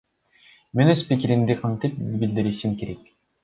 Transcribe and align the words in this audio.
Мен 0.79 0.93
өз 0.93 1.03
пикиримди 1.11 1.59
кантип 1.67 2.03
билдиришим 2.25 2.77
керек? 2.85 3.09